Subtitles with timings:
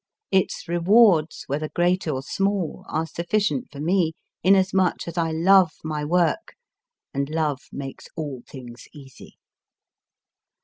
[0.31, 5.73] Its rewards, whether great or small, are suffi cient for me, inasmuch as I love
[5.83, 6.55] my work,
[7.13, 9.37] and love makes all things easy.